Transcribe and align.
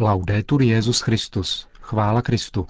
Laudetur 0.00 0.62
Jezus 0.62 1.00
Christus. 1.00 1.68
Chvála 1.80 2.22
Kristu. 2.22 2.66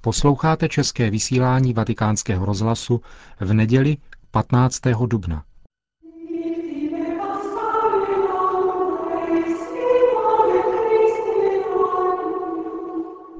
Posloucháte 0.00 0.68
české 0.68 1.10
vysílání 1.10 1.72
Vatikánského 1.72 2.46
rozhlasu 2.46 3.00
v 3.40 3.52
neděli 3.52 3.96
15. 4.30 4.80
dubna. 5.06 5.44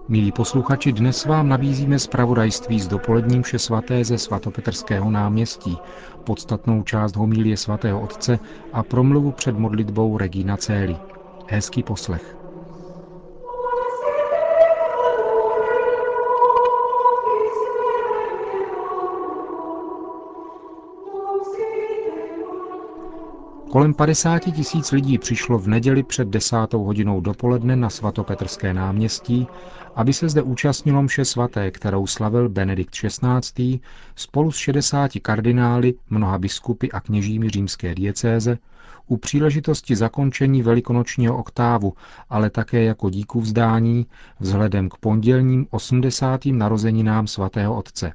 Milí 0.09 0.33
posluchači, 0.33 0.93
dnes 0.93 1.25
vám 1.25 1.49
nabízíme 1.49 1.99
zpravodajství 1.99 2.81
z 2.81 2.89
dopoledním 2.89 3.43
vše 3.43 3.59
svaté 3.59 4.05
ze 4.05 4.19
svatopetrského 4.19 5.11
náměstí, 5.11 5.77
podstatnou 6.25 6.83
část 6.83 7.17
homílie 7.17 7.57
svatého 7.57 8.01
otce 8.01 8.39
a 8.73 8.83
promluvu 8.83 9.33
před 9.33 9.59
modlitbou 9.59 10.19
Regina 10.19 10.57
Cély. 10.57 10.97
Hezký 11.49 11.83
poslech. 11.83 12.44
Kolem 23.75 23.95
50 23.95 24.39
tisíc 24.39 24.93
lidí 24.93 25.19
přišlo 25.19 25.59
v 25.59 25.69
neděli 25.69 26.03
před 26.03 26.29
desátou 26.29 26.85
hodinou 26.85 27.21
dopoledne 27.21 27.77
na 27.77 27.91
svatopetrské 27.91 28.75
náměstí, 28.75 29.47
aby 29.95 30.13
se 30.13 30.29
zde 30.29 30.43
účastnilo 30.43 31.03
mše 31.03 31.25
svaté, 31.25 31.71
kterou 31.71 32.07
slavil 32.07 32.49
Benedikt 32.49 32.95
XVI. 32.95 33.81
spolu 34.17 34.53
s 34.53 34.57
60 34.57 35.11
kardinály, 35.23 35.95
mnoha 36.11 36.39
biskupy 36.39 36.91
a 36.91 37.01
kněžími 37.01 37.51
římské 37.51 37.95
diecéze 37.95 38.59
u 39.07 39.17
příležitosti 39.17 39.97
zakončení 39.97 40.63
velikonočního 40.63 41.39
oktávu, 41.39 41.93
ale 42.31 42.51
také 42.51 42.85
jako 42.85 43.11
díku 43.11 43.41
vzdání 43.41 44.07
vzhledem 44.41 44.89
k 44.89 44.97
pondělním 44.97 45.67
80. 45.71 46.41
narozeninám 46.47 47.27
svatého 47.27 47.77
otce. 47.77 48.13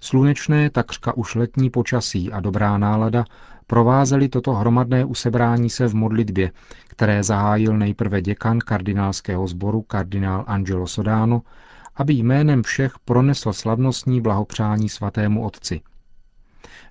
Slunečné, 0.00 0.70
takřka 0.70 1.16
už 1.16 1.34
letní 1.34 1.70
počasí 1.70 2.32
a 2.32 2.40
dobrá 2.40 2.78
nálada 2.78 3.24
provázeli 3.66 4.28
toto 4.28 4.52
hromadné 4.52 5.04
usebrání 5.04 5.70
se 5.70 5.86
v 5.86 5.94
modlitbě, 5.94 6.52
které 6.88 7.22
zahájil 7.22 7.78
nejprve 7.78 8.22
děkan 8.22 8.58
kardinálského 8.58 9.46
sboru 9.46 9.82
kardinál 9.82 10.44
Angelo 10.46 10.86
Sodano, 10.86 11.42
aby 11.96 12.14
jménem 12.14 12.62
všech 12.62 12.92
pronesl 13.04 13.52
slavnostní 13.52 14.20
blahopřání 14.20 14.88
svatému 14.88 15.44
otci. 15.44 15.80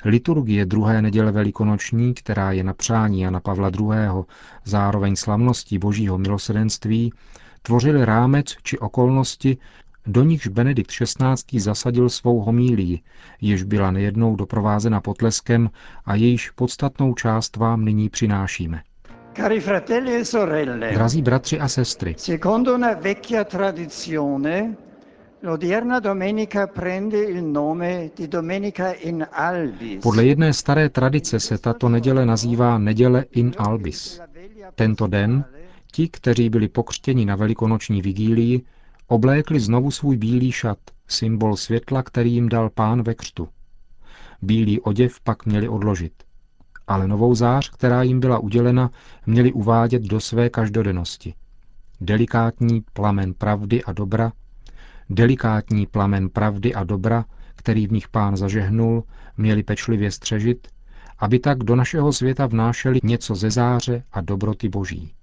Liturgie 0.05 0.65
druhé 0.65 1.01
neděle 1.01 1.31
velikonoční, 1.31 2.13
která 2.13 2.51
je 2.51 2.63
na 2.63 2.73
přání 2.73 3.21
Jana 3.21 3.39
Pavla 3.39 3.71
II., 3.79 4.23
zároveň 4.65 5.15
slavností 5.15 5.79
božího 5.79 6.17
milosedenství, 6.17 7.13
tvořily 7.61 8.05
rámec 8.05 8.55
či 8.63 8.79
okolnosti, 8.79 9.57
do 10.05 10.23
nichž 10.23 10.47
Benedikt 10.47 10.91
XVI. 10.91 11.59
zasadil 11.59 12.09
svou 12.09 12.39
homílii, 12.39 12.99
jež 13.41 13.63
byla 13.63 13.91
nejednou 13.91 14.35
doprovázena 14.35 15.01
potleskem 15.01 15.69
a 16.05 16.15
jejíž 16.15 16.49
podstatnou 16.49 17.13
část 17.13 17.57
vám 17.57 17.85
nyní 17.85 18.09
přinášíme. 18.09 18.81
Cari 19.35 19.59
fratelli 19.59 20.15
e 20.15 20.25
sorelle, 20.25 20.91
Drazí 20.93 21.21
bratři 21.21 21.59
a 21.59 21.67
sestry, 21.67 22.15
secondo 22.17 22.75
una 22.75 22.93
vecchia 22.93 23.43
tradizione, 23.43 24.75
l'odierna 25.43 25.99
domenica 25.99 26.67
prende 26.67 27.17
il 27.23 27.43
nome 27.43 28.09
di 28.17 28.27
Domenica 28.27 28.91
in 28.91 29.27
Albis. 29.31 30.01
podle 30.03 30.25
jedné 30.25 30.53
staré 30.53 30.89
tradice 30.89 31.39
se 31.39 31.57
tato 31.57 31.89
neděle 31.89 32.25
nazývá 32.25 32.77
Neděle 32.77 33.25
in 33.31 33.51
Albis. 33.57 34.21
Tento 34.75 35.07
den 35.07 35.45
ti, 35.91 36.07
kteří 36.09 36.49
byli 36.49 36.67
pokřtěni 36.67 37.25
na 37.25 37.35
velikonoční 37.35 38.01
vigílii, 38.01 38.61
Oblékli 39.07 39.59
znovu 39.59 39.91
svůj 39.91 40.17
bílý 40.17 40.51
šat, 40.51 40.77
symbol 41.07 41.55
světla, 41.55 42.03
který 42.03 42.33
jim 42.33 42.49
dal 42.49 42.69
pán 42.69 43.03
ve 43.03 43.13
křtu. 43.13 43.47
Bílý 44.41 44.81
oděv 44.81 45.19
pak 45.19 45.45
měli 45.45 45.67
odložit. 45.67 46.13
Ale 46.87 47.07
novou 47.07 47.35
zář, 47.35 47.69
která 47.69 48.03
jim 48.03 48.19
byla 48.19 48.39
udělena, 48.39 48.91
měli 49.25 49.53
uvádět 49.53 50.01
do 50.01 50.19
své 50.19 50.49
každodennosti. 50.49 51.33
Delikátní 52.01 52.83
plamen 52.93 53.33
pravdy 53.33 53.83
a 53.83 53.93
dobra, 53.93 54.31
delikátní 55.09 55.87
plamen 55.87 56.29
pravdy 56.29 56.73
a 56.73 56.83
dobra, 56.83 57.25
který 57.55 57.87
v 57.87 57.91
nich 57.91 58.07
pán 58.09 58.37
zažehnul, 58.37 59.03
měli 59.37 59.63
pečlivě 59.63 60.11
střežit, 60.11 60.67
aby 61.19 61.39
tak 61.39 61.57
do 61.57 61.75
našeho 61.75 62.13
světa 62.13 62.47
vnášeli 62.47 62.99
něco 63.03 63.35
ze 63.35 63.51
záře 63.51 64.03
a 64.11 64.21
dobroty 64.21 64.69
boží. 64.69 65.13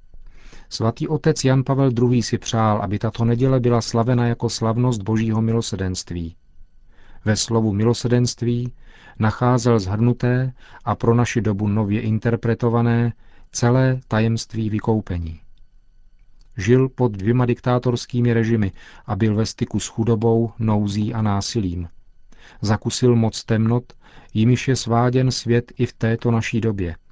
Svatý 0.72 1.08
otec 1.08 1.44
Jan 1.44 1.64
Pavel 1.64 1.90
II. 2.10 2.22
si 2.22 2.38
přál, 2.38 2.82
aby 2.82 2.98
tato 2.98 3.24
neděle 3.24 3.60
byla 3.60 3.80
slavena 3.80 4.26
jako 4.26 4.48
slavnost 4.48 5.02
božího 5.02 5.42
milosedenství. 5.42 6.36
Ve 7.24 7.36
slovu 7.36 7.72
milosedenství 7.72 8.72
nacházel 9.18 9.78
zhrnuté 9.78 10.52
a 10.84 10.94
pro 10.94 11.14
naši 11.14 11.40
dobu 11.40 11.68
nově 11.68 12.00
interpretované 12.00 13.12
celé 13.52 14.00
tajemství 14.08 14.70
vykoupení. 14.70 15.40
Žil 16.56 16.88
pod 16.88 17.12
dvěma 17.12 17.46
diktátorskými 17.46 18.32
režimy 18.32 18.72
a 19.06 19.16
byl 19.16 19.34
ve 19.34 19.46
styku 19.46 19.80
s 19.80 19.86
chudobou, 19.86 20.52
nouzí 20.58 21.14
a 21.14 21.22
násilím. 21.22 21.88
Zakusil 22.62 23.16
moc 23.16 23.44
temnot, 23.44 23.92
jimiž 24.34 24.68
je 24.68 24.76
sváděn 24.76 25.30
svět 25.30 25.72
i 25.78 25.86
v 25.86 25.92
této 25.92 26.30
naší 26.30 26.60
době– 26.60 26.96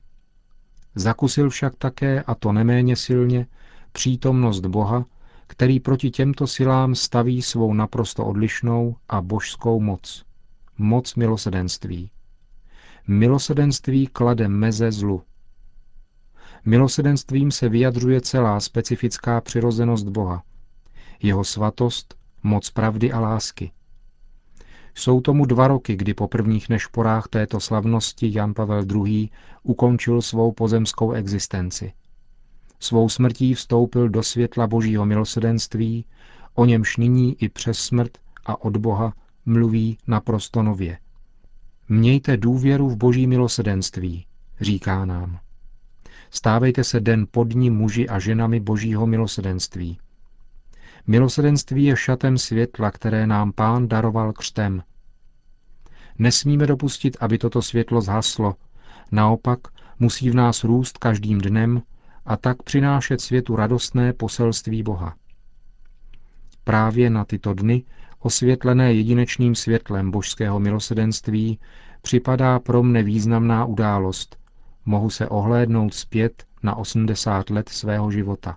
Zakusil 0.98 1.50
však 1.50 1.76
také, 1.76 2.22
a 2.22 2.34
to 2.34 2.52
neméně 2.52 2.96
silně, 2.96 3.46
přítomnost 3.92 4.60
Boha, 4.60 5.04
který 5.46 5.80
proti 5.80 6.10
těmto 6.10 6.46
silám 6.46 6.94
staví 6.94 7.42
svou 7.42 7.74
naprosto 7.74 8.24
odlišnou 8.24 8.96
a 9.08 9.22
božskou 9.22 9.80
moc. 9.80 10.24
Moc 10.78 11.14
milosedenství. 11.14 12.10
Milosedenství 13.08 14.06
klade 14.06 14.48
meze 14.48 14.92
zlu. 14.92 15.22
Milosedenstvím 16.64 17.50
se 17.50 17.68
vyjadřuje 17.68 18.20
celá 18.20 18.60
specifická 18.60 19.40
přirozenost 19.40 20.08
Boha. 20.08 20.42
Jeho 21.22 21.44
svatost, 21.44 22.14
moc 22.42 22.70
pravdy 22.70 23.12
a 23.12 23.20
lásky. 23.20 23.72
Jsou 24.98 25.20
tomu 25.20 25.46
dva 25.46 25.68
roky, 25.68 25.96
kdy 25.96 26.14
po 26.14 26.28
prvních 26.28 26.68
nešporách 26.68 27.28
této 27.28 27.60
slavnosti 27.60 28.30
Jan 28.34 28.54
Pavel 28.54 28.84
II. 29.06 29.30
ukončil 29.62 30.22
svou 30.22 30.52
pozemskou 30.52 31.12
existenci. 31.12 31.92
Svou 32.80 33.08
smrtí 33.08 33.54
vstoupil 33.54 34.08
do 34.08 34.22
světla 34.22 34.66
božího 34.66 35.06
milosedenství, 35.06 36.04
o 36.54 36.64
němž 36.64 36.96
nyní 36.96 37.42
i 37.42 37.48
přes 37.48 37.78
smrt 37.78 38.18
a 38.46 38.64
od 38.64 38.76
Boha 38.76 39.12
mluví 39.46 39.98
naprosto 40.06 40.62
nově. 40.62 40.98
Mějte 41.88 42.36
důvěru 42.36 42.88
v 42.88 42.96
boží 42.96 43.26
milosedenství, 43.26 44.26
říká 44.60 45.04
nám. 45.04 45.38
Stávejte 46.30 46.84
se 46.84 47.00
den 47.00 47.26
pod 47.30 47.54
ní 47.54 47.70
muži 47.70 48.08
a 48.08 48.18
ženami 48.18 48.60
božího 48.60 49.06
milosedenství. 49.06 49.98
Milosedenství 51.10 51.84
je 51.84 51.96
šatem 51.96 52.38
světla, 52.38 52.90
které 52.90 53.26
nám 53.26 53.52
pán 53.52 53.88
daroval 53.88 54.32
křtem. 54.32 54.82
Nesmíme 56.18 56.66
dopustit, 56.66 57.16
aby 57.20 57.38
toto 57.38 57.62
světlo 57.62 58.00
zhaslo, 58.00 58.54
naopak 59.12 59.58
musí 59.98 60.30
v 60.30 60.34
nás 60.34 60.64
růst 60.64 60.98
každým 60.98 61.40
dnem 61.40 61.82
a 62.26 62.36
tak 62.36 62.62
přinášet 62.62 63.20
světu 63.20 63.56
radostné 63.56 64.12
poselství 64.12 64.82
Boha. 64.82 65.14
Právě 66.64 67.10
na 67.10 67.24
tyto 67.24 67.54
dny, 67.54 67.84
osvětlené 68.18 68.92
jedinečným 68.92 69.54
světlem 69.54 70.10
božského 70.10 70.60
milosedenství, 70.60 71.58
připadá 72.02 72.58
pro 72.58 72.82
mne 72.82 73.02
významná 73.02 73.64
událost. 73.64 74.36
Mohu 74.84 75.10
se 75.10 75.28
ohlédnout 75.28 75.94
zpět 75.94 76.44
na 76.62 76.76
80 76.76 77.50
let 77.50 77.68
svého 77.68 78.10
života. 78.10 78.56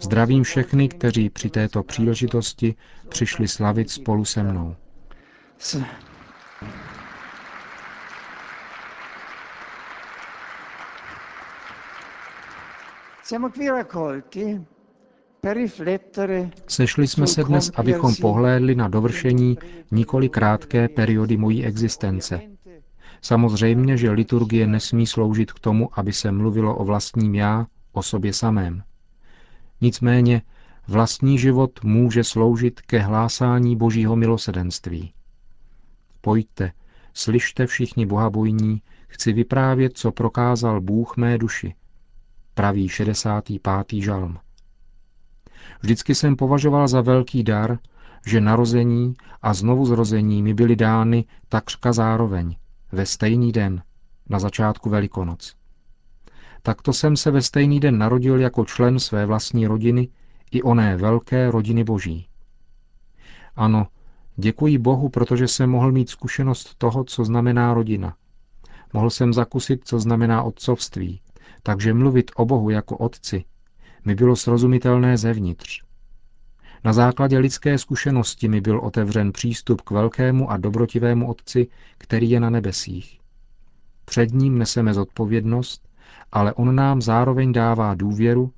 Zdravím 0.00 0.42
všechny, 0.42 0.88
kteří 0.88 1.30
při 1.30 1.50
této 1.50 1.82
příležitosti 1.82 2.74
přišli 3.08 3.48
slavit 3.48 3.90
spolu 3.90 4.24
se 4.24 4.42
mnou. 4.42 4.76
Sešli 16.66 17.08
jsme 17.08 17.26
se 17.26 17.44
dnes, 17.44 17.70
abychom 17.74 18.14
pohlédli 18.14 18.74
na 18.74 18.88
dovršení 18.88 19.58
nikoli 19.90 20.28
krátké 20.28 20.88
periody 20.88 21.36
mojí 21.36 21.64
existence. 21.64 22.40
Samozřejmě, 23.22 23.96
že 23.96 24.10
liturgie 24.10 24.66
nesmí 24.66 25.06
sloužit 25.06 25.52
k 25.52 25.60
tomu, 25.60 25.90
aby 25.92 26.12
se 26.12 26.32
mluvilo 26.32 26.76
o 26.76 26.84
vlastním 26.84 27.34
já, 27.34 27.66
o 27.92 28.02
sobě 28.02 28.32
samém. 28.32 28.82
Nicméně 29.80 30.42
vlastní 30.88 31.38
život 31.38 31.84
může 31.84 32.24
sloužit 32.24 32.80
ke 32.80 32.98
hlásání 32.98 33.76
božího 33.76 34.16
milosedenství. 34.16 35.12
Pojďte, 36.20 36.72
slyšte 37.14 37.66
všichni 37.66 38.06
bohabojní, 38.06 38.82
chci 39.08 39.32
vyprávět, 39.32 39.92
co 39.98 40.12
prokázal 40.12 40.80
Bůh 40.80 41.16
mé 41.16 41.38
duši. 41.38 41.74
Praví 42.54 42.88
65. 42.88 44.02
žalm. 44.02 44.38
Vždycky 45.80 46.14
jsem 46.14 46.36
považoval 46.36 46.88
za 46.88 47.00
velký 47.00 47.42
dar, 47.42 47.78
že 48.26 48.40
narození 48.40 49.14
a 49.42 49.54
znovu 49.54 49.86
zrození 49.86 50.42
mi 50.42 50.54
byly 50.54 50.76
dány 50.76 51.24
takřka 51.48 51.92
zároveň, 51.92 52.56
ve 52.92 53.06
stejný 53.06 53.52
den, 53.52 53.82
na 54.28 54.38
začátku 54.38 54.90
Velikonoc. 54.90 55.57
Takto 56.62 56.92
jsem 56.92 57.16
se 57.16 57.30
ve 57.30 57.42
stejný 57.42 57.80
den 57.80 57.98
narodil 57.98 58.40
jako 58.40 58.64
člen 58.64 58.98
své 58.98 59.26
vlastní 59.26 59.66
rodiny 59.66 60.08
i 60.50 60.62
oné 60.62 60.96
velké 60.96 61.50
rodiny 61.50 61.84
boží. 61.84 62.26
Ano, 63.56 63.86
děkuji 64.36 64.78
Bohu, 64.78 65.08
protože 65.08 65.48
jsem 65.48 65.70
mohl 65.70 65.92
mít 65.92 66.10
zkušenost 66.10 66.74
toho, 66.78 67.04
co 67.04 67.24
znamená 67.24 67.74
rodina. 67.74 68.16
Mohl 68.92 69.10
jsem 69.10 69.32
zakusit, 69.32 69.80
co 69.84 69.98
znamená 69.98 70.42
otcovství, 70.42 71.20
takže 71.62 71.94
mluvit 71.94 72.30
o 72.36 72.44
Bohu 72.44 72.70
jako 72.70 72.96
otci 72.96 73.44
mi 74.04 74.14
bylo 74.14 74.36
srozumitelné 74.36 75.18
zevnitř. 75.18 75.82
Na 76.84 76.92
základě 76.92 77.38
lidské 77.38 77.78
zkušenosti 77.78 78.48
mi 78.48 78.60
byl 78.60 78.78
otevřen 78.78 79.32
přístup 79.32 79.80
k 79.80 79.90
velkému 79.90 80.50
a 80.50 80.56
dobrotivému 80.56 81.30
Otci, 81.30 81.68
který 81.98 82.30
je 82.30 82.40
na 82.40 82.50
nebesích. 82.50 83.20
Před 84.04 84.32
ním 84.32 84.58
neseme 84.58 84.94
zodpovědnost, 84.94 85.87
ale 86.32 86.54
on 86.54 86.74
nám 86.74 87.02
zároveň 87.02 87.52
dává 87.52 87.94
důvěru, 87.94 88.52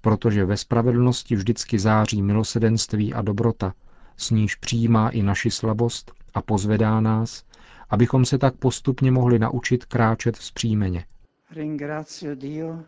protože 0.00 0.44
ve 0.44 0.56
spravedlnosti 0.56 1.36
vždycky 1.36 1.78
září 1.78 2.22
milosedenství 2.22 3.14
a 3.14 3.22
dobrota, 3.22 3.74
s 4.16 4.30
níž 4.30 4.54
přijímá 4.54 5.08
i 5.10 5.22
naši 5.22 5.50
slabost 5.50 6.12
a 6.34 6.42
pozvedá 6.42 7.00
nás, 7.00 7.44
abychom 7.90 8.24
se 8.24 8.38
tak 8.38 8.54
postupně 8.54 9.10
mohli 9.10 9.38
naučit 9.38 9.84
kráčet 9.84 10.36
vzpřímeně. 10.36 11.04
Ringrazio 11.50 12.34
Dio 12.34 12.78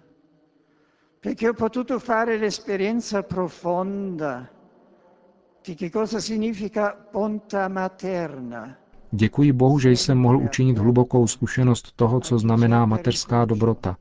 perché 1.21 1.49
ho 1.49 1.55
potuto 1.55 1.99
fare 1.99 2.37
l'esperienza 2.37 3.23
profonda 3.23 4.49
Děkuji 9.13 9.53
Bohu, 9.53 9.79
že 9.79 9.91
jsem 9.91 10.19
mohl 10.19 10.39
učinit 10.39 10.79
hlubokou 10.79 11.27
zkušenost 11.27 11.93
toho, 11.97 12.21
co 12.21 12.39
znamená 12.39 12.87
mateřská 12.87 13.45
dobrota, 13.45 13.97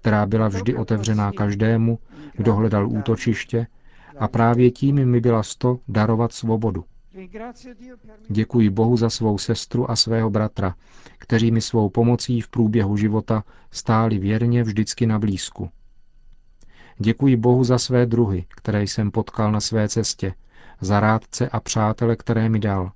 která 0.00 0.26
byla 0.26 0.48
vždy 0.48 0.74
otevřená 0.74 1.32
každému, 1.32 1.98
kdo 2.36 2.54
hledal 2.54 2.88
útočiště, 2.88 3.66
a 4.18 4.28
právě 4.28 4.70
tím 4.70 5.10
mi 5.10 5.20
byla 5.20 5.42
sto 5.42 5.78
darovat 5.88 6.32
svobodu. 6.32 6.84
Děkuji 8.28 8.70
Bohu 8.70 8.96
za 8.96 9.10
svou 9.10 9.38
sestru 9.38 9.90
a 9.90 9.96
svého 9.96 10.30
bratra, 10.30 10.74
kteří 11.18 11.50
mi 11.50 11.60
svou 11.60 11.88
pomocí 11.88 12.40
v 12.40 12.48
průběhu 12.48 12.96
života 12.96 13.44
stáli 13.70 14.18
věrně 14.18 14.62
vždycky 14.62 15.06
na 15.06 15.18
blízku. 15.18 15.70
Děkuji 16.98 17.36
Bohu 17.36 17.64
za 17.64 17.78
své 17.78 18.06
druhy, 18.06 18.44
které 18.48 18.82
jsem 18.82 19.10
potkal 19.10 19.52
na 19.52 19.60
své 19.60 19.88
cestě, 19.88 20.34
za 20.80 21.00
rádce 21.00 21.48
a 21.48 21.60
přátele, 21.60 22.16
které 22.16 22.48
mi 22.48 22.58
dal. 22.58 22.92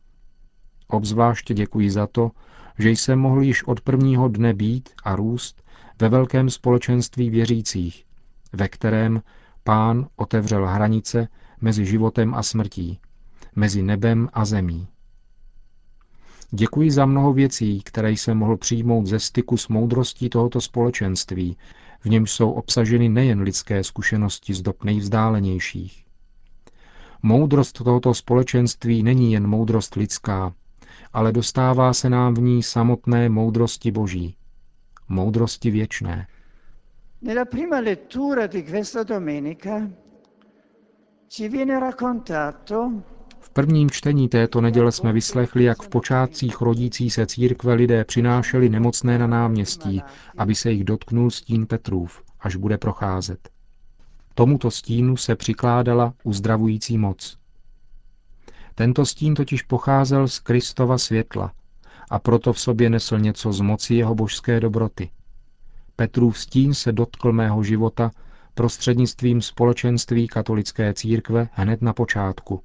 Obzvláště 0.88 1.54
děkuji 1.54 1.90
za 1.90 2.06
to, 2.06 2.30
že 2.78 2.90
jsem 2.90 3.18
mohl 3.18 3.42
již 3.42 3.64
od 3.64 3.80
prvního 3.80 4.28
dne 4.28 4.54
být 4.54 4.88
a 5.04 5.16
růst 5.16 5.64
ve 6.00 6.08
velkém 6.08 6.50
společenství 6.50 7.30
věřících, 7.30 8.04
ve 8.52 8.68
kterém 8.68 9.22
pán 9.64 10.06
otevřel 10.16 10.66
hranice 10.66 11.28
mezi 11.60 11.86
životem 11.86 12.34
a 12.34 12.42
smrtí, 12.42 12.98
mezi 13.56 13.82
nebem 13.82 14.28
a 14.32 14.44
zemí. 14.44 14.86
Děkuji 16.50 16.90
za 16.90 17.06
mnoho 17.06 17.32
věcí, 17.32 17.80
které 17.84 18.12
jsem 18.12 18.38
mohl 18.38 18.56
přijmout 18.56 19.06
ze 19.06 19.20
styku 19.20 19.56
s 19.56 19.68
moudrostí 19.68 20.28
tohoto 20.28 20.60
společenství, 20.60 21.56
v 22.00 22.06
němž 22.06 22.30
jsou 22.30 22.50
obsaženy 22.50 23.08
nejen 23.08 23.40
lidské 23.40 23.84
zkušenosti 23.84 24.54
z 24.54 24.62
dob 24.62 24.84
nejvzdálenějších, 24.84 26.04
Moudrost 27.26 27.78
tohoto 27.82 28.14
společenství 28.14 29.02
není 29.02 29.32
jen 29.32 29.46
moudrost 29.46 29.94
lidská, 29.94 30.54
ale 31.12 31.32
dostává 31.32 31.92
se 31.92 32.10
nám 32.10 32.34
v 32.34 32.40
ní 32.40 32.62
samotné 32.62 33.28
moudrosti 33.28 33.90
Boží, 33.90 34.36
moudrosti 35.08 35.70
věčné. 35.70 36.26
Nella 37.22 37.44
prima 37.44 37.78
lettura 37.80 38.46
di 38.46 38.62
questa 38.62 39.02
domenica 39.02 39.90
ci 41.28 41.48
viene 41.48 41.80
raccontato 41.80 42.92
v 43.44 43.50
prvním 43.50 43.90
čtení 43.90 44.28
této 44.28 44.60
neděle 44.60 44.92
jsme 44.92 45.12
vyslechli, 45.12 45.64
jak 45.64 45.82
v 45.82 45.88
počátcích 45.88 46.60
rodící 46.60 47.10
se 47.10 47.26
církve 47.26 47.74
lidé 47.74 48.04
přinášeli 48.04 48.68
nemocné 48.68 49.18
na 49.18 49.26
náměstí, 49.26 50.02
aby 50.38 50.54
se 50.54 50.70
jich 50.70 50.84
dotknul 50.84 51.30
stín 51.30 51.66
Petrův, 51.66 52.22
až 52.40 52.56
bude 52.56 52.78
procházet. 52.78 53.48
Tomuto 54.34 54.70
stínu 54.70 55.16
se 55.16 55.36
přikládala 55.36 56.14
uzdravující 56.22 56.98
moc. 56.98 57.38
Tento 58.74 59.06
stín 59.06 59.34
totiž 59.34 59.62
pocházel 59.62 60.28
z 60.28 60.38
Kristova 60.38 60.98
světla 60.98 61.52
a 62.10 62.18
proto 62.18 62.52
v 62.52 62.60
sobě 62.60 62.90
nesl 62.90 63.18
něco 63.18 63.52
z 63.52 63.60
moci 63.60 63.94
jeho 63.94 64.14
božské 64.14 64.60
dobroty. 64.60 65.10
Petrův 65.96 66.38
stín 66.38 66.74
se 66.74 66.92
dotkl 66.92 67.32
mého 67.32 67.62
života 67.62 68.10
prostřednictvím 68.54 69.42
společenství 69.42 70.28
katolické 70.28 70.94
církve 70.94 71.48
hned 71.52 71.82
na 71.82 71.92
počátku 71.92 72.62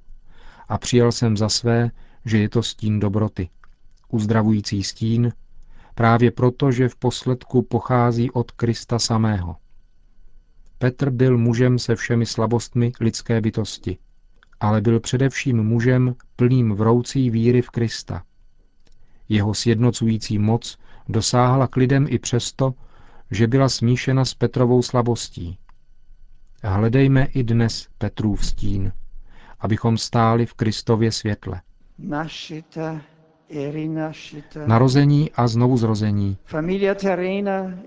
a 0.68 0.78
přijal 0.78 1.12
jsem 1.12 1.36
za 1.36 1.48
své, 1.48 1.90
že 2.24 2.38
je 2.38 2.48
to 2.48 2.62
stín 2.62 3.00
dobroty. 3.00 3.48
Uzdravující 4.08 4.82
stín, 4.82 5.32
právě 5.94 6.30
proto, 6.30 6.72
že 6.72 6.88
v 6.88 6.96
posledku 6.96 7.62
pochází 7.62 8.30
od 8.30 8.50
Krista 8.50 8.98
samého. 8.98 9.56
Petr 10.78 11.10
byl 11.10 11.38
mužem 11.38 11.78
se 11.78 11.96
všemi 11.96 12.26
slabostmi 12.26 12.92
lidské 13.00 13.40
bytosti, 13.40 13.98
ale 14.60 14.80
byl 14.80 15.00
především 15.00 15.62
mužem 15.62 16.14
plným 16.36 16.72
vroucí 16.72 17.30
víry 17.30 17.62
v 17.62 17.70
Krista. 17.70 18.22
Jeho 19.30 19.54
sjednocující 19.54 20.38
moc 20.38 20.78
dosáhla 21.08 21.66
k 21.66 21.76
lidem 21.76 22.06
i 22.08 22.18
přesto, 22.18 22.74
že 23.30 23.46
byla 23.46 23.68
smíšena 23.68 24.24
s 24.24 24.34
Petrovou 24.34 24.82
slabostí. 24.82 25.58
Hledejme 26.62 27.24
i 27.24 27.42
dnes 27.42 27.88
Petrův 27.98 28.46
stín, 28.46 28.92
abychom 29.60 29.98
stáli 29.98 30.46
v 30.46 30.54
Kristově 30.54 31.12
světle. 31.12 31.60
Narození 34.66 35.30
a 35.34 35.48
znovuzrození. 35.48 36.36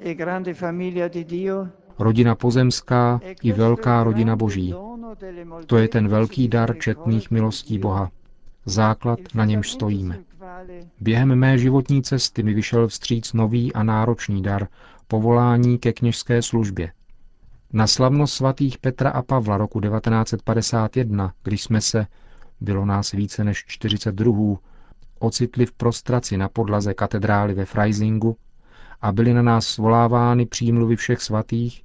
E 0.02 0.14
grande 0.14 0.54
familia 0.54 1.08
di 1.08 1.24
Dio 1.24 1.68
rodina 2.00 2.36
pozemská 2.36 3.22
i 3.44 3.52
velká 3.52 4.04
rodina 4.04 4.36
boží. 4.36 4.76
To 5.66 5.78
je 5.78 5.88
ten 5.88 6.08
velký 6.08 6.48
dar 6.48 6.78
četných 6.78 7.32
milostí 7.32 7.80
Boha, 7.80 8.12
základ, 8.66 9.20
na 9.36 9.46
němž 9.46 9.72
stojíme. 9.72 10.20
Během 11.00 11.36
mé 11.36 11.58
životní 11.58 12.04
cesty 12.04 12.44
mi 12.44 12.54
vyšel 12.54 12.88
vstříc 12.88 13.34
nový 13.34 13.74
a 13.74 13.84
náročný 13.84 14.44
dar, 14.44 14.68
povolání 15.08 15.78
ke 15.78 15.94
kněžské 15.94 16.42
službě. 16.42 16.92
Na 17.74 17.88
slavnost 17.88 18.34
svatých 18.34 18.78
Petra 18.78 19.10
a 19.10 19.22
Pavla 19.22 19.58
roku 19.58 19.82
1951, 19.82 21.34
když 21.44 21.64
jsme 21.64 21.82
se, 21.82 22.08
bylo 22.62 22.86
nás 22.86 23.12
více 23.12 23.44
než 23.44 23.66
42, 23.68 24.56
ocitli 25.20 25.66
v 25.66 25.72
prostraci 25.72 26.38
na 26.38 26.50
podlaze 26.50 26.94
katedrály 26.94 27.54
ve 27.54 27.66
Freisingu, 27.66 28.38
a 29.02 29.12
byly 29.12 29.34
na 29.34 29.42
nás 29.42 29.68
svolávány 29.68 30.46
přímluvy 30.46 30.96
všech 30.96 31.22
svatých, 31.22 31.84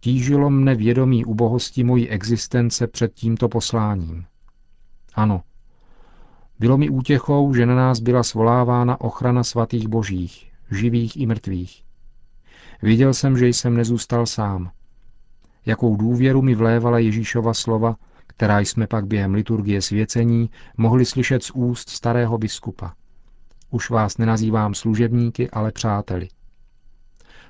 tížilo 0.00 0.50
mne 0.50 0.74
vědomí 0.74 1.24
ubohosti 1.24 1.84
mojí 1.84 2.08
existence 2.08 2.86
před 2.86 3.14
tímto 3.14 3.48
posláním. 3.48 4.24
Ano, 5.14 5.42
bylo 6.58 6.78
mi 6.78 6.88
útěchou, 6.88 7.54
že 7.54 7.66
na 7.66 7.74
nás 7.74 8.00
byla 8.00 8.22
svolávána 8.22 9.00
ochrana 9.00 9.44
svatých 9.44 9.88
božích, 9.88 10.52
živých 10.70 11.16
i 11.16 11.26
mrtvých. 11.26 11.82
Viděl 12.82 13.14
jsem, 13.14 13.38
že 13.38 13.48
jsem 13.48 13.76
nezůstal 13.76 14.26
sám. 14.26 14.70
Jakou 15.66 15.96
důvěru 15.96 16.42
mi 16.42 16.54
vlévala 16.54 16.98
Ježíšova 16.98 17.54
slova, 17.54 17.96
která 18.26 18.60
jsme 18.60 18.86
pak 18.86 19.06
během 19.06 19.34
liturgie 19.34 19.82
svěcení 19.82 20.50
mohli 20.76 21.04
slyšet 21.04 21.42
z 21.42 21.50
úst 21.50 21.90
starého 21.90 22.38
biskupa. 22.38 22.94
Už 23.70 23.90
vás 23.90 24.18
nenazývám 24.18 24.74
služebníky, 24.74 25.50
ale 25.50 25.72
přáteli. 25.72 26.28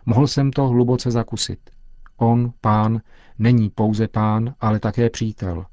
Mohl 0.07 0.27
jsem 0.27 0.51
to 0.51 0.69
hluboce 0.69 1.11
zakusit. 1.11 1.71
On, 2.17 2.53
pán, 2.61 3.01
není 3.39 3.71
pouze 3.71 4.09
pán, 4.09 4.55
ale 4.61 4.81
také 4.81 5.11
přítel. 5.11 5.67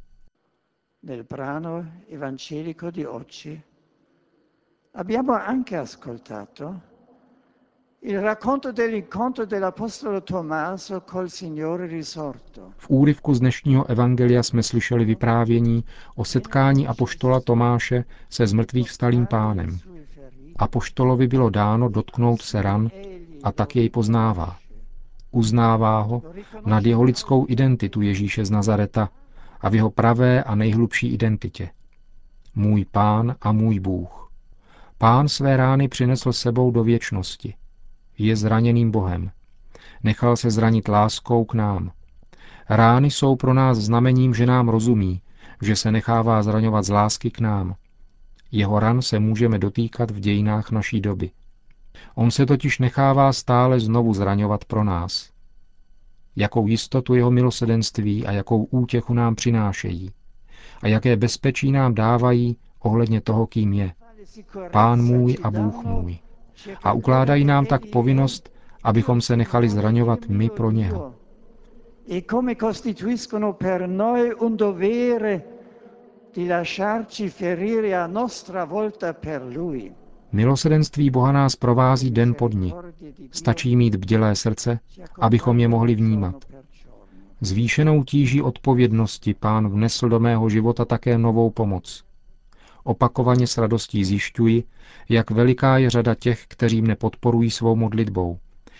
Nel 1.05 1.25
brano 1.25 1.85
evangelico 2.07 2.89
di 2.89 3.03
oggi 3.03 3.61
abbiamo 4.93 5.33
anche 5.33 5.75
ascoltato 5.75 6.81
il 7.99 8.21
racconto 8.21 8.71
dell'incontro 8.71 9.45
dell'apostolo 9.45 10.23
Tommaso 10.23 11.01
col 11.01 11.29
Signore 11.29 11.87
risorto. 11.87 12.71
V 12.77 12.89
úryvku 12.89 13.33
z 13.33 13.39
dnešního 13.39 13.89
evangelia 13.89 14.43
jsme 14.43 14.63
slyšeli 14.63 15.05
vyprávění 15.05 15.83
o 16.15 16.25
setkání 16.25 16.87
apoštola 16.87 17.39
Tomáše 17.39 18.05
se 18.29 18.47
zmrtvých 18.47 18.89
vstalým 18.89 19.25
pánem. 19.25 19.79
Apoštolovi 20.55 21.27
bylo 21.27 21.49
dáno 21.49 21.89
dotknout 21.89 22.41
se 22.41 22.61
ran 22.61 22.89
a 23.43 23.51
tak 23.51 23.75
jej 23.75 23.89
poznává. 23.89 24.57
Uznává 25.31 26.01
ho 26.01 26.21
nad 26.65 26.85
jeho 26.85 27.03
lidskou 27.03 27.45
identitu 27.49 28.01
Ježíše 28.01 28.45
z 28.45 28.51
Nazareta 28.51 29.09
a 29.63 29.69
v 29.69 29.75
jeho 29.75 29.89
pravé 29.89 30.43
a 30.43 30.55
nejhlubší 30.55 31.13
identitě. 31.13 31.69
Můj 32.55 32.85
pán 32.85 33.35
a 33.41 33.51
můj 33.51 33.79
Bůh. 33.79 34.31
Pán 34.97 35.27
své 35.27 35.57
rány 35.57 35.87
přinesl 35.87 36.33
sebou 36.33 36.71
do 36.71 36.83
věčnosti. 36.83 37.55
Je 38.17 38.35
zraněným 38.35 38.91
Bohem. 38.91 39.31
Nechal 40.03 40.37
se 40.37 40.51
zranit 40.51 40.87
láskou 40.87 41.45
k 41.45 41.53
nám. 41.53 41.91
Rány 42.69 43.11
jsou 43.11 43.35
pro 43.35 43.53
nás 43.53 43.77
znamením, 43.77 44.33
že 44.33 44.45
nám 44.45 44.69
rozumí, 44.69 45.21
že 45.61 45.75
se 45.75 45.91
nechává 45.91 46.43
zraňovat 46.43 46.85
z 46.85 46.89
lásky 46.89 47.31
k 47.31 47.39
nám. 47.39 47.75
Jeho 48.51 48.79
ran 48.79 49.01
se 49.01 49.19
můžeme 49.19 49.59
dotýkat 49.59 50.11
v 50.11 50.19
dějinách 50.19 50.71
naší 50.71 51.01
doby. 51.01 51.31
On 52.15 52.31
se 52.31 52.45
totiž 52.45 52.79
nechává 52.79 53.33
stále 53.33 53.79
znovu 53.79 54.13
zraňovat 54.13 54.65
pro 54.65 54.83
nás. 54.83 55.32
Jakou 56.35 56.67
jistotu 56.67 57.13
jeho 57.13 57.31
milosedenství 57.31 58.25
a 58.25 58.31
jakou 58.31 58.63
útěchu 58.63 59.13
nám 59.13 59.35
přinášejí. 59.35 60.11
A 60.81 60.87
jaké 60.87 61.15
bezpečí 61.15 61.71
nám 61.71 61.93
dávají 61.93 62.57
ohledně 62.79 63.21
toho, 63.21 63.47
kým 63.47 63.73
je. 63.73 63.91
Pán 64.71 65.01
můj 65.01 65.37
a 65.43 65.51
Bůh 65.51 65.83
můj. 65.83 66.17
A 66.83 66.93
ukládají 66.93 67.45
nám 67.45 67.65
tak 67.65 67.85
povinnost, 67.85 68.49
abychom 68.83 69.21
se 69.21 69.37
nechali 69.37 69.69
zraňovat 69.69 70.19
my 70.27 70.49
pro 70.49 70.71
něho. 70.71 71.13
E 72.09 72.21
per 73.53 73.87
volta 78.65 79.13
per 79.13 79.41
lui. 79.55 80.02
Milosedenství 80.33 81.09
Boha 81.09 81.31
nás 81.31 81.55
provází 81.55 82.11
den 82.11 82.33
po 82.33 82.47
dni. 82.47 82.73
Stačí 83.31 83.75
mít 83.75 83.95
bdělé 83.95 84.35
srdce, 84.35 84.79
abychom 85.19 85.59
je 85.59 85.67
mohli 85.67 85.95
vnímat. 85.95 86.35
Zvýšenou 87.41 88.03
tíží 88.03 88.41
odpovědnosti 88.41 89.33
pán 89.33 89.69
vnesl 89.69 90.09
do 90.09 90.19
mého 90.19 90.49
života 90.49 90.85
také 90.85 91.17
novou 91.17 91.49
pomoc. 91.49 92.03
Opakovaně 92.83 93.47
s 93.47 93.57
radostí 93.57 94.05
zjišťuji, 94.05 94.63
jak 95.09 95.31
veliká 95.31 95.77
je 95.77 95.89
řada 95.89 96.15
těch, 96.15 96.45
kteří 96.47 96.81
mne 96.81 96.95
podporují 96.95 97.51
svou 97.51 97.75
modlitbou, 97.75 98.39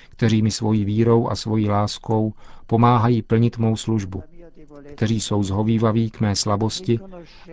kteří 0.09 0.41
mi 0.41 0.51
svojí 0.51 0.85
vírou 0.85 1.29
a 1.29 1.35
svojí 1.35 1.69
láskou 1.69 2.33
pomáhají 2.67 3.21
plnit 3.21 3.57
mou 3.57 3.75
službu, 3.75 4.23
kteří 4.95 5.21
jsou 5.21 5.43
zhovývaví 5.43 6.09
k 6.09 6.19
mé 6.21 6.35
slabosti 6.35 6.99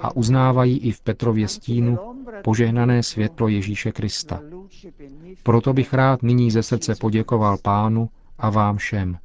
a 0.01 0.17
uznávají 0.17 0.79
i 0.79 0.93
v 0.93 1.01
Petrově 1.01 1.49
stínu 1.49 1.99
požehnané 2.45 3.03
světlo 3.03 3.49
Ježíše 3.49 3.93
Krista. 3.93 4.41
Proto 5.43 5.73
bych 5.73 5.95
rád 5.95 6.23
nyní 6.23 6.51
ze 6.51 6.63
srdce 6.63 6.95
poděkoval 7.01 7.57
pánu 7.59 8.09
a 8.39 8.51
vám 8.51 8.77
všem. 8.77 9.19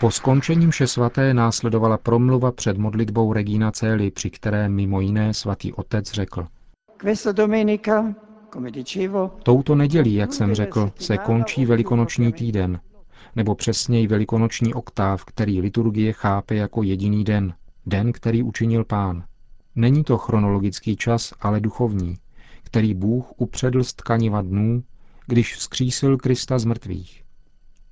Po 0.00 0.10
skončení 0.10 0.66
mše 0.66 0.86
svaté 0.86 1.34
následovala 1.34 1.98
promluva 1.98 2.52
před 2.52 2.78
modlitbou 2.78 3.32
Regina 3.32 3.70
Celi, 3.72 4.10
při 4.10 4.30
které 4.30 4.68
mimo 4.68 5.00
jiné 5.00 5.34
svatý 5.34 5.72
otec 5.72 6.12
řekl. 6.12 6.46
Touto 9.42 9.74
nedělí, 9.74 10.14
jak 10.14 10.32
jsem 10.32 10.54
řekl, 10.54 10.92
se 10.98 11.18
končí 11.18 11.66
velikonoční 11.66 12.32
týden, 12.32 12.80
nebo 13.36 13.54
přesněji 13.54 14.06
velikonoční 14.06 14.74
oktáv, 14.74 15.24
který 15.24 15.60
liturgie 15.60 16.12
chápe 16.12 16.54
jako 16.54 16.82
jediný 16.82 17.24
den, 17.24 17.54
den, 17.86 18.12
který 18.12 18.42
učinil 18.42 18.84
pán. 18.84 19.24
Není 19.76 20.04
to 20.04 20.18
chronologický 20.18 20.96
čas, 20.96 21.32
ale 21.40 21.60
duchovní, 21.60 22.16
který 22.62 22.94
Bůh 22.94 23.32
upředl 23.36 23.84
z 23.84 23.92
tkaniva 23.92 24.42
dnů, 24.42 24.82
když 25.26 25.54
vzkřísil 25.54 26.18
Krista 26.18 26.58
z 26.58 26.64
mrtvých. 26.64 27.24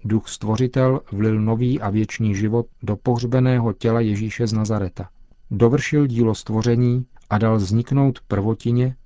Duch 0.05 0.29
Stvořitel 0.29 1.01
vlil 1.13 1.41
nový 1.41 1.81
a 1.81 1.91
věčný 1.91 2.35
život 2.35 2.67
do 2.83 2.97
pohřbeného 2.97 3.73
těla 3.73 4.01
Ježíše 4.01 4.47
z 4.47 4.53
Nazareta. 4.53 5.09
Dovršil 5.51 6.07
dílo 6.07 6.35
stvoření 6.35 7.07
a 7.31 7.39
dal 7.39 7.57
vzniknout 7.57 8.21
prvotině, 8.29 8.97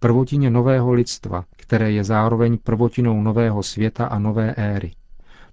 prvotině 0.00 0.50
nového 0.50 0.92
lidstva, 0.92 1.44
které 1.56 1.92
je 1.92 2.04
zároveň 2.04 2.58
prvotinou 2.58 3.22
nového 3.22 3.62
světa 3.62 4.06
a 4.06 4.18
nové 4.18 4.54
éry. 4.54 4.92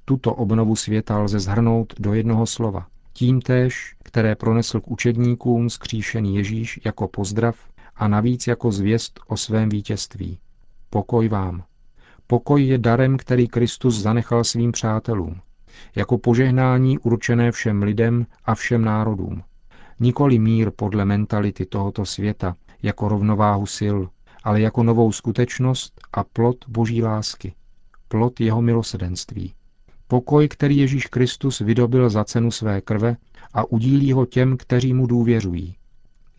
Tuto 0.06 0.34
obnovu 0.34 0.76
světa 0.76 1.20
lze 1.20 1.40
zhrnout 1.40 1.94
do 2.00 2.14
jednoho 2.14 2.46
slova. 2.46 2.88
Tím 3.14 3.42
též, 3.42 3.96
které 4.04 4.36
pronesl 4.36 4.80
k 4.80 4.88
učedníkům 4.88 5.70
skříšený 5.70 6.36
Ježíš 6.36 6.80
jako 6.86 7.08
pozdrav 7.08 7.56
a 7.96 8.08
navíc 8.08 8.48
jako 8.48 8.72
zvěst 8.72 9.20
o 9.28 9.38
svém 9.38 9.70
vítězství. 9.70 10.40
Pokoj 10.90 11.30
vám. 11.30 11.64
Pokoj 12.28 12.64
je 12.64 12.78
darem, 12.78 13.18
který 13.18 13.48
Kristus 13.48 14.02
zanechal 14.02 14.44
svým 14.44 14.72
přátelům, 14.72 15.36
jako 15.96 16.18
požehnání 16.18 17.00
určené 17.00 17.52
všem 17.52 17.84
lidem 17.84 18.26
a 18.46 18.56
všem 18.56 18.86
národům. 18.86 19.44
Nikoli 20.00 20.40
mír 20.40 20.72
podle 20.76 21.06
mentality 21.06 21.66
tohoto 21.66 22.06
světa, 22.06 22.56
jako 22.84 23.08
rovnováhu 23.08 23.66
sil, 23.78 23.98
ale 24.48 24.62
jako 24.62 24.84
novou 24.84 25.12
skutečnost 25.12 26.02
a 26.14 26.24
plot 26.24 26.66
boží 26.68 27.04
lásky, 27.04 27.54
plot 28.08 28.40
jeho 28.40 28.62
milosedenství. 28.62 29.54
Pokoj, 30.08 30.48
který 30.48 30.78
Ježíš 30.78 31.08
Kristus 31.08 31.60
vydobil 31.60 32.10
za 32.10 32.24
cenu 32.24 32.52
své 32.52 32.82
krve 32.82 33.18
a 33.54 33.72
udílí 33.72 34.14
ho 34.14 34.26
těm, 34.26 34.58
kteří 34.58 34.94
mu 34.94 35.08
důvěřují. 35.08 35.76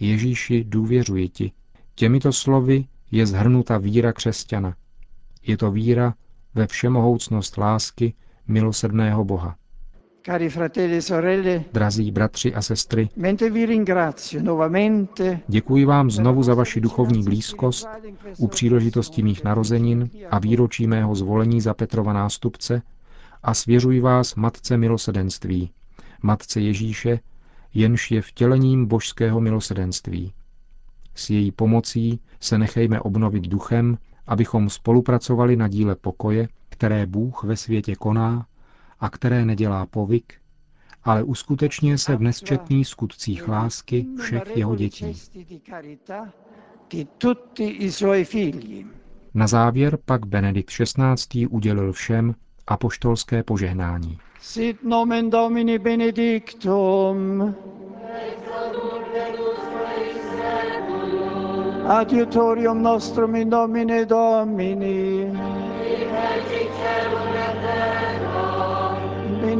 Ježíši, 0.00 0.64
důvěřuji 0.64 1.28
ti. 1.28 1.52
Těmito 1.94 2.32
slovy 2.32 2.84
je 3.10 3.26
zhrnuta 3.26 3.78
víra 3.78 4.12
křesťana, 4.12 4.76
je 5.42 5.56
to 5.56 5.70
víra 5.70 6.14
ve 6.54 6.66
všemohoucnost 6.66 7.56
lásky 7.56 8.14
milosrdného 8.46 9.24
Boha. 9.24 9.56
Cari 10.26 10.48
fratelli 10.50 10.96
e 10.96 11.02
sorelle, 11.02 11.64
Drazí 11.72 12.10
bratři 12.10 12.54
a 12.54 12.62
sestry, 12.62 13.08
děkuji 15.48 15.84
vám 15.84 16.10
znovu 16.10 16.42
za 16.42 16.54
vaši 16.54 16.80
duchovní 16.80 17.22
blízkost 17.22 17.88
u 18.38 18.48
příležitosti 18.48 19.22
mých 19.22 19.44
narozenin 19.44 20.10
a 20.30 20.38
výročí 20.38 20.86
mého 20.86 21.14
zvolení 21.14 21.60
za 21.60 21.74
Petrova 21.74 22.12
nástupce 22.12 22.82
a 23.42 23.54
svěřuji 23.54 24.00
vás 24.00 24.34
Matce 24.34 24.76
milosedenství, 24.76 25.70
Matce 26.22 26.60
Ježíše, 26.60 27.20
jenž 27.74 28.10
je 28.10 28.22
vtělením 28.22 28.86
božského 28.86 29.40
milosedenství. 29.40 30.32
S 31.14 31.30
její 31.30 31.52
pomocí 31.52 32.20
se 32.40 32.58
nechejme 32.58 33.00
obnovit 33.00 33.48
duchem 33.48 33.98
abychom 34.28 34.70
spolupracovali 34.70 35.56
na 35.56 35.68
díle 35.68 35.96
pokoje, 35.96 36.48
které 36.68 37.06
Bůh 37.06 37.44
ve 37.44 37.56
světě 37.56 37.94
koná 37.96 38.46
a 39.00 39.10
které 39.10 39.44
nedělá 39.44 39.86
povyk, 39.86 40.34
ale 41.04 41.22
uskutečňuje 41.22 41.98
se 41.98 42.16
v 42.16 42.20
nesčetných 42.20 42.88
skutcích 42.88 43.48
lásky 43.48 44.06
všech 44.20 44.56
jeho 44.56 44.76
dětí. 44.76 45.14
Na 49.34 49.46
závěr 49.46 49.98
pak 50.04 50.26
Benedikt 50.26 50.70
XVI. 50.70 51.46
udělil 51.46 51.92
všem 51.92 52.34
apoštolské 52.66 53.42
požehnání. 53.42 54.18
Sit 54.40 54.84
nomen 54.84 55.30
Domini 55.30 55.78
benedictum. 55.78 57.54
Adiutorium 61.88 62.82
nostrum 62.82 63.34
in 63.34 63.50
nomine 63.50 64.04
Domini. 64.06 65.32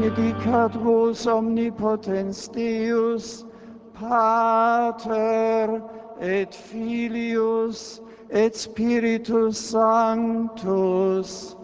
Benedicat 0.09 0.73
vos 0.73 1.27
omnipotens 1.27 2.47
Deus, 2.47 3.45
Pater 3.93 5.81
et 6.19 6.53
Filius 6.53 8.01
et 8.31 8.55
Spiritus 8.55 9.57
Sanctus. 9.57 11.55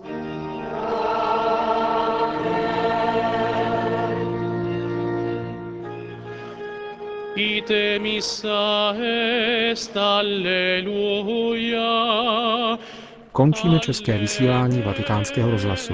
Ite 7.36 8.00
missa 8.00 8.94
est, 9.00 9.98
alleluja. 9.98 11.88
Končíme 13.32 13.80
české 13.80 14.18
vysílání 14.18 14.82
vatikánského 14.82 15.52
rozhlasu. 15.52 15.94